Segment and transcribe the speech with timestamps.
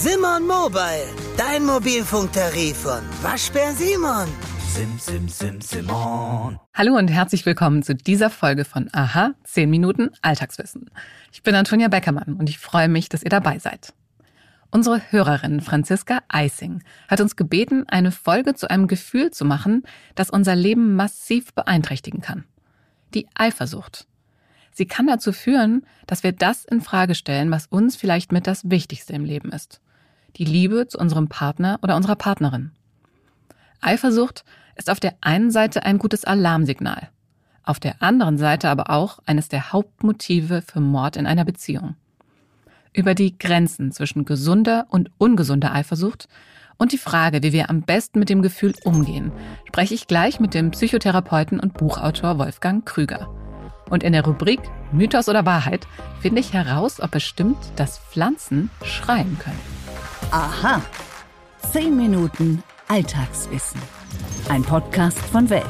[0.00, 4.28] Simon Mobile, dein Mobilfunktarif von Waschbär Simon.
[4.68, 6.56] Sim, sim, sim, Simon.
[6.72, 10.88] Hallo und herzlich willkommen zu dieser Folge von Aha, 10 Minuten Alltagswissen.
[11.32, 13.92] Ich bin Antonia Beckermann und ich freue mich, dass ihr dabei seid.
[14.70, 19.82] Unsere Hörerin Franziska Eising hat uns gebeten, eine Folge zu einem Gefühl zu machen,
[20.14, 22.44] das unser Leben massiv beeinträchtigen kann.
[23.14, 24.06] Die Eifersucht.
[24.70, 28.70] Sie kann dazu führen, dass wir das in Frage stellen, was uns vielleicht mit das
[28.70, 29.80] Wichtigste im Leben ist.
[30.36, 32.72] Die Liebe zu unserem Partner oder unserer Partnerin.
[33.80, 34.44] Eifersucht
[34.76, 37.08] ist auf der einen Seite ein gutes Alarmsignal,
[37.64, 41.96] auf der anderen Seite aber auch eines der Hauptmotive für Mord in einer Beziehung
[42.92, 46.28] über die Grenzen zwischen gesunder und ungesunder Eifersucht
[46.78, 49.32] und die Frage, wie wir am besten mit dem Gefühl umgehen,
[49.66, 53.28] spreche ich gleich mit dem Psychotherapeuten und Buchautor Wolfgang Krüger.
[53.90, 54.60] Und in der Rubrik
[54.92, 55.86] Mythos oder Wahrheit
[56.20, 59.77] finde ich heraus, ob es stimmt, dass Pflanzen schreien können.
[60.30, 60.82] Aha.
[61.72, 63.80] Zehn Minuten Alltagswissen.
[64.50, 65.64] Ein Podcast von Welt.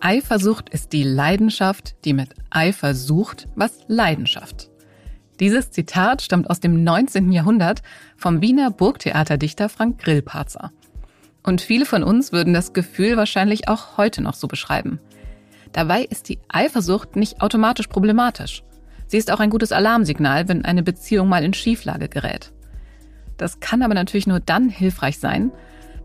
[0.00, 4.70] Eifersucht ist die Leidenschaft, die mit Eifer sucht, was Leidenschaft.
[5.38, 7.30] Dieses Zitat stammt aus dem 19.
[7.30, 7.82] Jahrhundert
[8.16, 10.72] vom Wiener Burgtheaterdichter Frank Grillparzer.
[11.42, 14.98] Und viele von uns würden das Gefühl wahrscheinlich auch heute noch so beschreiben.
[15.72, 18.62] Dabei ist die Eifersucht nicht automatisch problematisch.
[19.08, 22.50] Sie ist auch ein gutes Alarmsignal, wenn eine Beziehung mal in Schieflage gerät.
[23.40, 25.50] Das kann aber natürlich nur dann hilfreich sein,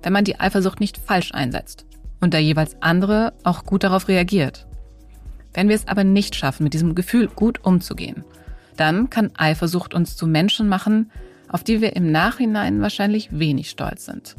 [0.01, 1.85] wenn man die Eifersucht nicht falsch einsetzt
[2.21, 4.65] und der jeweils andere auch gut darauf reagiert.
[5.53, 8.23] Wenn wir es aber nicht schaffen, mit diesem Gefühl gut umzugehen
[8.77, 11.11] dann kann Eifersucht uns zu Menschen machen,
[11.49, 14.35] auf die wir im Nachhinein wahrscheinlich wenig stolz sind.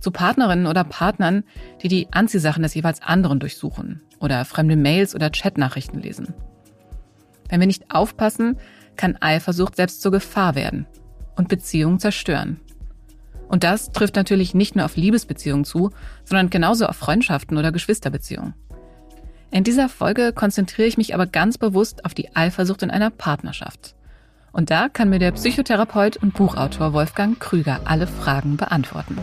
[0.00, 1.44] Zu Partnerinnen oder Partnern,
[1.82, 6.34] die die Anziehsachen des jeweils anderen durchsuchen oder fremde Mails oder Chatnachrichten lesen.
[7.48, 8.58] Wenn wir nicht aufpassen,
[8.96, 10.86] kann Eifersucht selbst zur Gefahr werden
[11.40, 12.60] und Beziehungen zerstören.
[13.48, 15.90] Und das trifft natürlich nicht nur auf Liebesbeziehungen zu,
[16.22, 18.54] sondern genauso auf Freundschaften oder Geschwisterbeziehungen.
[19.50, 23.96] In dieser Folge konzentriere ich mich aber ganz bewusst auf die Eifersucht in einer Partnerschaft.
[24.52, 29.16] Und da kann mir der Psychotherapeut und Buchautor Wolfgang Krüger alle Fragen beantworten.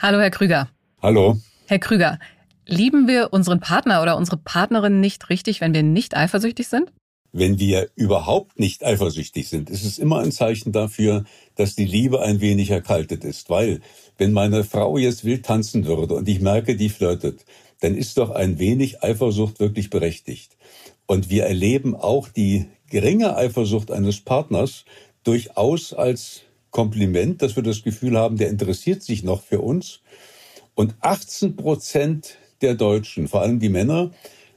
[0.00, 0.68] Hallo, Herr Krüger.
[1.02, 1.38] Hallo.
[1.66, 2.18] Herr Krüger,
[2.66, 6.92] lieben wir unseren Partner oder unsere Partnerin nicht richtig, wenn wir nicht eifersüchtig sind?
[7.32, 12.22] Wenn wir überhaupt nicht eifersüchtig sind, ist es immer ein Zeichen dafür, dass die Liebe
[12.22, 13.50] ein wenig erkaltet ist.
[13.50, 13.80] Weil,
[14.18, 17.44] wenn meine Frau jetzt wild tanzen würde und ich merke, die flirtet,
[17.80, 20.56] dann ist doch ein wenig Eifersucht wirklich berechtigt.
[21.06, 24.84] Und wir erleben auch die geringe Eifersucht eines Partners
[25.24, 30.00] durchaus als Kompliment, dass wir das Gefühl haben, der interessiert sich noch für uns.
[30.74, 34.10] Und 18 Prozent der Deutschen, vor allem die Männer,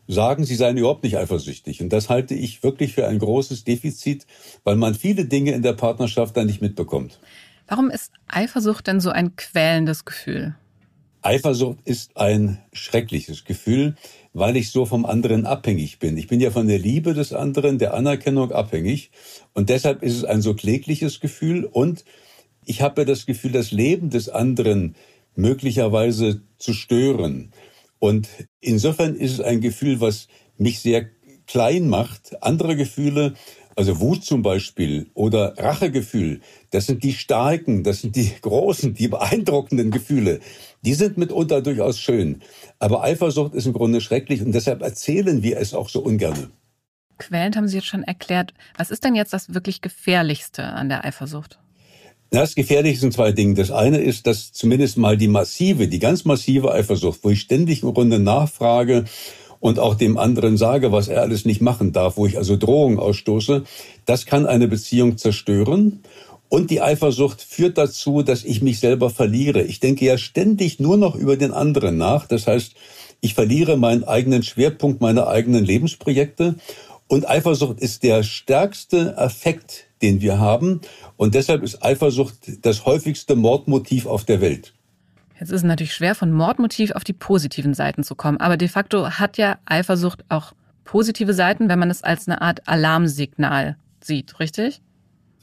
[0.10, 1.82] sagen, sie seien überhaupt nicht eifersüchtig.
[1.82, 4.26] Und das halte ich wirklich für ein großes Defizit,
[4.64, 7.20] weil man viele Dinge in der Partnerschaft dann nicht mitbekommt.
[7.68, 10.56] Warum ist Eifersucht denn so ein quälendes Gefühl?
[11.22, 13.96] Eifersucht ist ein schreckliches Gefühl,
[14.34, 16.18] weil ich so vom anderen abhängig bin.
[16.18, 19.12] Ich bin ja von der Liebe des anderen, der Anerkennung abhängig.
[19.54, 21.66] Und deshalb ist es ein so klägliches Gefühl.
[21.66, 22.04] Und
[22.66, 24.96] ich habe das Gefühl, das Leben des anderen
[25.36, 27.52] möglicherweise zu stören.
[28.00, 28.28] Und
[28.62, 30.28] insofern ist es ein Gefühl, was
[30.58, 31.10] mich sehr
[31.46, 32.42] klein macht.
[32.42, 33.34] Andere Gefühle
[33.80, 39.08] also Wut zum Beispiel oder Rachegefühl, das sind die starken, das sind die großen, die
[39.08, 40.42] beeindruckenden Gefühle.
[40.84, 42.42] Die sind mitunter durchaus schön.
[42.80, 46.52] Aber Eifersucht ist im Grunde schrecklich und deshalb erzählen wir es auch so ungern.
[47.20, 48.54] Quälend haben Sie jetzt schon erklärt.
[48.78, 51.60] Was ist denn jetzt das wirklich Gefährlichste an der Eifersucht?
[52.32, 53.56] Das Gefährliche sind zwei Dinge.
[53.56, 57.84] Das eine ist, dass zumindest mal die massive, die ganz massive Eifersucht, wo ich ständig
[57.84, 59.06] im Grunde nachfrage,
[59.60, 63.00] und auch dem anderen sage, was er alles nicht machen darf, wo ich also Drohungen
[63.00, 63.64] ausstoße,
[64.06, 66.02] das kann eine Beziehung zerstören.
[66.48, 69.62] Und die Eifersucht führt dazu, dass ich mich selber verliere.
[69.62, 72.26] Ich denke ja ständig nur noch über den anderen nach.
[72.26, 72.74] Das heißt,
[73.22, 76.56] ich verliere meinen eigenen Schwerpunkt, meine eigenen Lebensprojekte.
[77.08, 80.82] Und Eifersucht ist der stärkste Effekt, den wir haben.
[81.18, 84.74] Und deshalb ist Eifersucht das häufigste Mordmotiv auf der Welt.
[85.40, 88.38] Jetzt ist es natürlich schwer, von Mordmotiv auf die positiven Seiten zu kommen.
[88.38, 90.54] Aber de facto hat ja Eifersucht auch
[90.84, 94.82] positive Seiten, wenn man es als eine Art Alarmsignal sieht, richtig?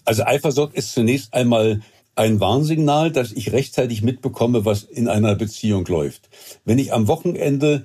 [0.04, 1.80] Also Eifersucht ist zunächst einmal
[2.14, 6.28] ein Warnsignal, dass ich rechtzeitig mitbekomme, was in einer Beziehung läuft.
[6.64, 7.84] Wenn ich am Wochenende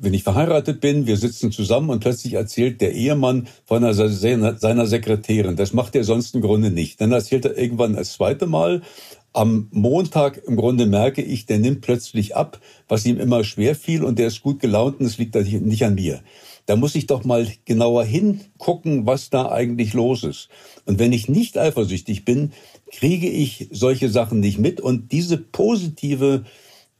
[0.00, 5.56] wenn ich verheiratet bin, wir sitzen zusammen und plötzlich erzählt der Ehemann von seiner Sekretärin.
[5.56, 7.00] Das macht er sonst im Grunde nicht.
[7.00, 8.82] Dann erzählt er irgendwann das zweite Mal
[9.32, 14.02] am Montag im Grunde merke ich, der nimmt plötzlich ab, was ihm immer schwer fiel
[14.02, 16.22] und der ist gut gelaunt und es liegt nicht an mir.
[16.66, 20.48] da muss ich doch mal genauer hingucken, was da eigentlich los ist.
[20.84, 22.52] Und wenn ich nicht eifersüchtig bin,
[22.92, 24.80] kriege ich solche Sachen nicht mit.
[24.80, 26.44] Und diese positive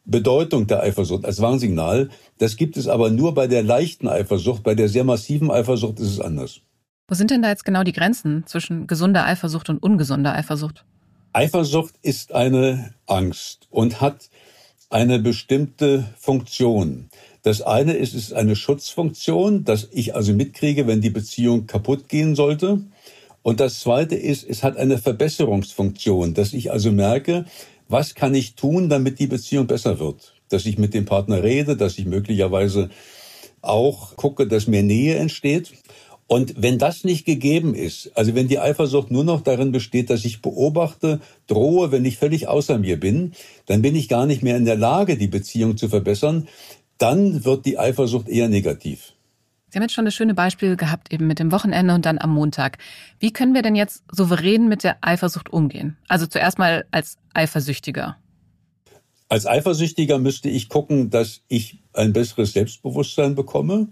[0.09, 2.09] Bedeutung der Eifersucht als Warnsignal,
[2.39, 4.63] das gibt es aber nur bei der leichten Eifersucht.
[4.63, 6.61] Bei der sehr massiven Eifersucht ist es anders.
[7.07, 10.85] Wo sind denn da jetzt genau die Grenzen zwischen gesunder Eifersucht und ungesunder Eifersucht?
[11.33, 14.31] Eifersucht ist eine Angst und hat
[14.91, 17.09] eine bestimmte Funktion.
[17.43, 22.35] Das eine ist, ist eine Schutzfunktion, dass ich also mitkriege, wenn die Beziehung kaputt gehen
[22.35, 22.81] sollte.
[23.43, 27.45] Und das zweite ist, es hat eine Verbesserungsfunktion, dass ich also merke,
[27.89, 30.35] was kann ich tun, damit die Beziehung besser wird?
[30.49, 32.91] Dass ich mit dem Partner rede, dass ich möglicherweise
[33.63, 35.73] auch gucke, dass mehr Nähe entsteht.
[36.27, 40.27] Und wenn das nicht gegeben ist, also wenn die Eifersucht nur noch darin besteht, dass
[40.27, 43.33] ich beobachte, drohe, wenn ich völlig außer mir bin,
[43.65, 46.47] dann bin ich gar nicht mehr in der Lage, die Beziehung zu verbessern,
[46.99, 49.15] dann wird die Eifersucht eher negativ.
[49.71, 52.31] Sie haben jetzt schon das schöne Beispiel gehabt, eben mit dem Wochenende und dann am
[52.31, 52.79] Montag.
[53.19, 55.97] Wie können wir denn jetzt souverän mit der Eifersucht umgehen?
[56.09, 58.17] Also zuerst mal als Eifersüchtiger.
[59.29, 63.89] Als Eifersüchtiger müsste ich gucken, dass ich ein besseres Selbstbewusstsein bekomme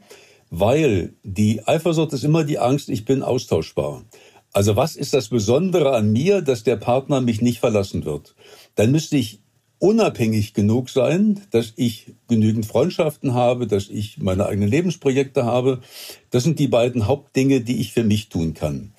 [0.51, 4.05] weil die Eifersucht ist immer die Angst, ich bin austauschbar.
[4.53, 8.35] Also was ist das Besondere an mir, dass der Partner mich nicht verlassen wird?
[8.75, 9.41] Dann müsste ich
[9.79, 15.81] unabhängig genug sein, dass ich genügend Freundschaften habe, dass ich meine eigenen Lebensprojekte habe.
[16.31, 18.93] Das sind die beiden Hauptdinge, die ich für mich tun kann.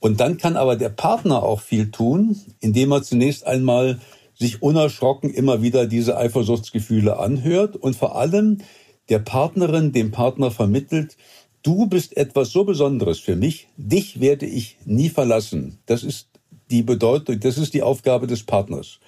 [0.00, 4.00] Und dann kann aber der Partner auch viel tun, indem er zunächst einmal
[4.34, 8.58] sich unerschrocken immer wieder diese Eifersuchtsgefühle anhört und vor allem
[9.08, 11.16] der Partnerin, dem Partner vermittelt,
[11.62, 15.78] du bist etwas so Besonderes für mich, dich werde ich nie verlassen.
[15.86, 16.28] Das ist
[16.70, 19.00] die Bedeutung, das ist die Aufgabe des Partners.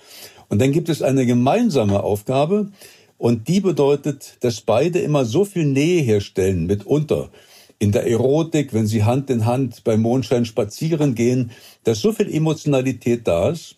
[0.51, 2.71] Und dann gibt es eine gemeinsame Aufgabe
[3.17, 7.31] und die bedeutet, dass beide immer so viel Nähe herstellen mitunter.
[7.79, 11.53] In der Erotik, wenn sie Hand in Hand beim Mondschein spazieren gehen,
[11.85, 13.77] dass so viel Emotionalität da ist,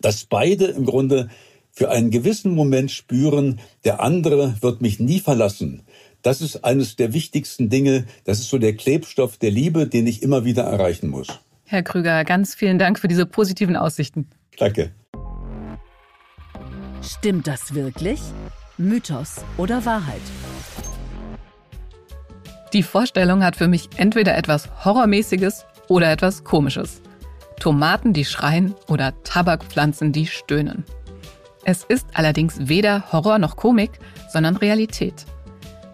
[0.00, 1.28] dass beide im Grunde
[1.72, 5.82] für einen gewissen Moment spüren, der andere wird mich nie verlassen.
[6.22, 8.04] Das ist eines der wichtigsten Dinge.
[8.24, 11.26] Das ist so der Klebstoff der Liebe, den ich immer wieder erreichen muss.
[11.64, 14.28] Herr Krüger, ganz vielen Dank für diese positiven Aussichten.
[14.58, 14.92] Danke.
[17.02, 18.20] Stimmt das wirklich?
[18.78, 20.20] Mythos oder Wahrheit?
[22.72, 27.02] Die Vorstellung hat für mich entweder etwas Horrormäßiges oder etwas Komisches.
[27.58, 30.84] Tomaten, die schreien oder Tabakpflanzen, die stöhnen.
[31.64, 35.26] Es ist allerdings weder Horror noch Komik, sondern Realität.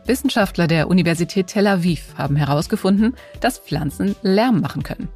[0.07, 5.09] Wissenschaftler der Universität Tel Aviv haben herausgefunden, dass Pflanzen Lärm machen können.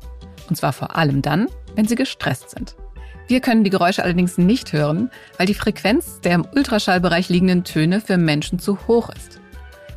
[0.48, 2.76] Und zwar vor allem dann, wenn sie gestresst sind.
[3.32, 8.02] Wir können die Geräusche allerdings nicht hören, weil die Frequenz der im Ultraschallbereich liegenden Töne
[8.02, 9.40] für Menschen zu hoch ist.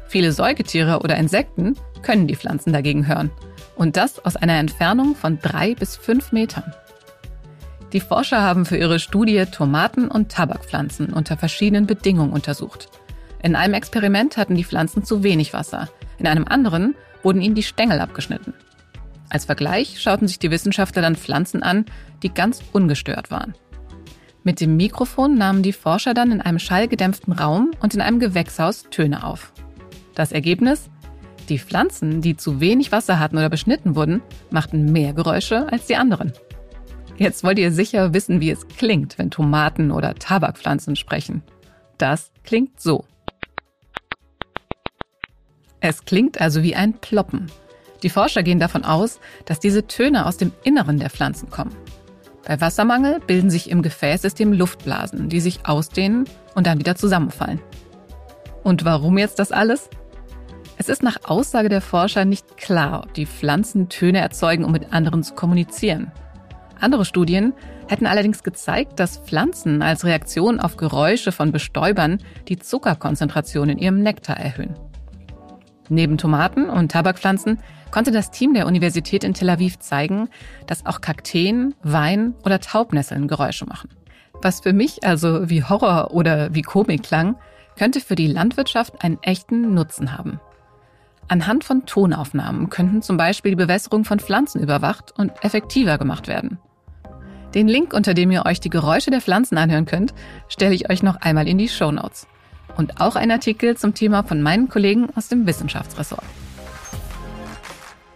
[0.08, 3.32] Viele Säugetiere oder Insekten können die Pflanzen dagegen hören.
[3.76, 6.74] Und das aus einer Entfernung von drei bis fünf Metern.
[7.92, 12.88] Die Forscher haben für ihre Studie Tomaten und Tabakpflanzen unter verschiedenen Bedingungen untersucht.
[13.44, 15.90] In einem Experiment hatten die Pflanzen zu wenig Wasser,
[16.20, 18.54] in einem anderen wurden ihnen die Stängel abgeschnitten.
[19.30, 21.86] Als Vergleich schauten sich die Wissenschaftler dann Pflanzen an,
[22.24, 23.56] die ganz ungestört waren.
[24.44, 28.84] Mit dem Mikrofon nahmen die Forscher dann in einem schallgedämpften Raum und in einem Gewächshaus
[28.92, 29.52] Töne auf.
[30.14, 30.90] Das Ergebnis?
[31.50, 35.96] Die Pflanzen, die zu wenig Wasser hatten oder beschnitten wurden, machten mehr Geräusche als die
[35.96, 36.32] anderen.
[37.18, 41.44] Jetzt wollt ihr sicher wissen, wie es klingt, wenn Tomaten oder Tabakpflanzen sprechen.
[41.98, 43.06] Das klingt so.
[45.80, 47.52] Es klingt also wie ein Ploppen.
[48.04, 51.76] Die Forscher gehen davon aus, dass diese Töne aus dem Inneren der Pflanzen kommen.
[52.46, 57.60] Bei Wassermangel bilden sich im Gefäßsystem Luftblasen, die sich ausdehnen und dann wieder zusammenfallen.
[58.64, 59.90] Und warum jetzt das alles?
[60.78, 64.94] Es ist nach Aussage der Forscher nicht klar, ob die Pflanzen Töne erzeugen, um mit
[64.94, 66.12] anderen zu kommunizieren.
[66.80, 67.54] Andere Studien
[67.88, 74.02] hätten allerdings gezeigt, dass Pflanzen als Reaktion auf Geräusche von Bestäubern die Zuckerkonzentration in ihrem
[74.02, 74.76] Nektar erhöhen.
[75.90, 77.60] Neben Tomaten und Tabakpflanzen
[77.92, 80.30] konnte das Team der Universität in Tel Aviv zeigen,
[80.68, 83.90] dass auch Kakteen, Wein oder Taubnesseln Geräusche machen.
[84.42, 87.36] Was für mich also wie Horror oder wie Komik klang,
[87.78, 90.40] könnte für die Landwirtschaft einen echten Nutzen haben.
[91.28, 96.60] Anhand von Tonaufnahmen könnten zum Beispiel die Bewässerung von Pflanzen überwacht und effektiver gemacht werden.
[97.56, 100.14] Den Link, unter dem ihr euch die Geräusche der Pflanzen anhören könnt,
[100.50, 102.28] stelle ich euch noch einmal in die Show Notes.
[102.78, 106.24] Und auch ein Artikel zum Thema von meinen Kollegen aus dem Wissenschaftsressort.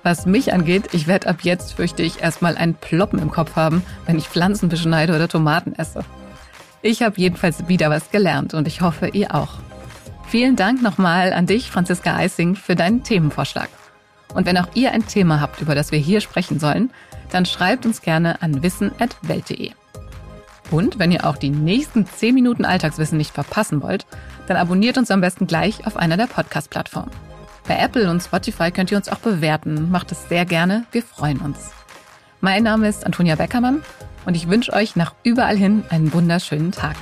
[0.03, 3.83] Was mich angeht, ich werde ab jetzt, fürchte ich, erstmal ein Ploppen im Kopf haben,
[4.05, 6.03] wenn ich Pflanzen beschneide oder Tomaten esse.
[6.81, 9.59] Ich habe jedenfalls wieder was gelernt und ich hoffe, ihr auch.
[10.27, 13.69] Vielen Dank nochmal an dich, Franziska Eising, für deinen Themenvorschlag.
[14.33, 16.91] Und wenn auch ihr ein Thema habt, über das wir hier sprechen sollen,
[17.31, 19.71] dann schreibt uns gerne an wissen.welt.de.
[20.71, 24.05] Und wenn ihr auch die nächsten 10 Minuten Alltagswissen nicht verpassen wollt,
[24.49, 27.11] dann abonniert uns am besten gleich auf einer der Podcast-Plattformen.
[27.67, 29.91] Bei Apple und Spotify könnt ihr uns auch bewerten.
[29.91, 30.85] Macht es sehr gerne.
[30.91, 31.69] Wir freuen uns.
[32.41, 33.83] Mein Name ist Antonia Beckermann
[34.25, 36.95] und ich wünsche euch nach überall hin einen wunderschönen Tag.